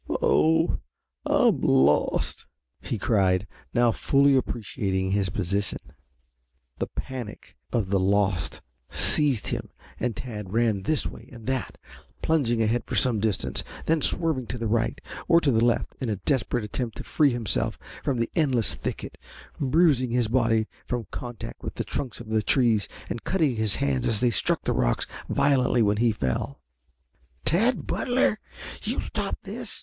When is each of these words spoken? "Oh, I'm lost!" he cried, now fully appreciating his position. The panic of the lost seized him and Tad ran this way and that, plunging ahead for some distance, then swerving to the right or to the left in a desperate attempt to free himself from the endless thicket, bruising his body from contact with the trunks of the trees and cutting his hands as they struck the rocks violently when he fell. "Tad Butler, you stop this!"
"Oh, 0.09 0.79
I'm 1.27 1.61
lost!" 1.61 2.47
he 2.81 2.97
cried, 2.97 3.45
now 3.71 3.91
fully 3.91 4.35
appreciating 4.35 5.11
his 5.11 5.29
position. 5.29 5.77
The 6.79 6.87
panic 6.87 7.55
of 7.71 7.91
the 7.91 7.99
lost 7.99 8.61
seized 8.89 9.49
him 9.49 9.69
and 9.99 10.15
Tad 10.15 10.53
ran 10.53 10.81
this 10.81 11.05
way 11.05 11.29
and 11.31 11.45
that, 11.45 11.77
plunging 12.23 12.63
ahead 12.63 12.83
for 12.87 12.95
some 12.95 13.19
distance, 13.19 13.63
then 13.85 14.01
swerving 14.01 14.47
to 14.47 14.57
the 14.57 14.65
right 14.65 14.99
or 15.27 15.39
to 15.39 15.51
the 15.51 15.63
left 15.63 15.93
in 15.99 16.09
a 16.09 16.15
desperate 16.15 16.63
attempt 16.63 16.97
to 16.97 17.03
free 17.03 17.29
himself 17.29 17.77
from 18.03 18.17
the 18.17 18.31
endless 18.35 18.73
thicket, 18.73 19.19
bruising 19.59 20.09
his 20.09 20.27
body 20.29 20.67
from 20.87 21.05
contact 21.11 21.61
with 21.61 21.75
the 21.75 21.83
trunks 21.83 22.19
of 22.19 22.29
the 22.29 22.41
trees 22.41 22.87
and 23.07 23.23
cutting 23.23 23.55
his 23.55 23.75
hands 23.75 24.07
as 24.07 24.19
they 24.19 24.31
struck 24.31 24.63
the 24.63 24.73
rocks 24.73 25.05
violently 25.29 25.83
when 25.83 25.97
he 25.97 26.11
fell. 26.11 26.59
"Tad 27.45 27.85
Butler, 27.85 28.39
you 28.81 28.99
stop 28.99 29.37
this!" 29.43 29.79